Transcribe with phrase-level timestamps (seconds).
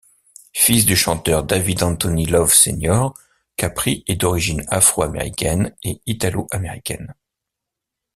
[0.53, 3.13] Fils du chanteur David Anthony Love Sr.,
[3.55, 7.13] Capri est d'origine afro-américaine et italo-américaine.